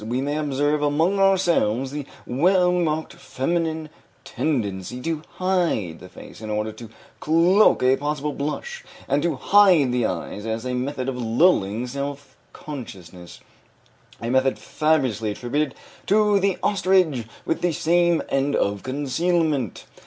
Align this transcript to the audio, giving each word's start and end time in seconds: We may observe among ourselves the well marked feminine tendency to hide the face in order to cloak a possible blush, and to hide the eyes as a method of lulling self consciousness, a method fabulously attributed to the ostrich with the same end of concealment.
We 0.03 0.19
may 0.19 0.35
observe 0.35 0.81
among 0.81 1.19
ourselves 1.19 1.91
the 1.91 2.07
well 2.25 2.71
marked 2.71 3.13
feminine 3.13 3.89
tendency 4.23 4.99
to 5.03 5.21
hide 5.35 5.99
the 5.99 6.09
face 6.09 6.41
in 6.41 6.49
order 6.49 6.71
to 6.71 6.89
cloak 7.19 7.83
a 7.83 7.97
possible 7.97 8.33
blush, 8.33 8.83
and 9.07 9.21
to 9.21 9.35
hide 9.35 9.91
the 9.91 10.07
eyes 10.07 10.47
as 10.47 10.65
a 10.65 10.73
method 10.73 11.07
of 11.07 11.21
lulling 11.21 11.85
self 11.85 12.35
consciousness, 12.51 13.41
a 14.19 14.31
method 14.31 14.57
fabulously 14.57 15.29
attributed 15.29 15.75
to 16.07 16.39
the 16.39 16.57
ostrich 16.63 17.27
with 17.45 17.61
the 17.61 17.71
same 17.71 18.23
end 18.29 18.55
of 18.55 18.81
concealment. 18.81 19.85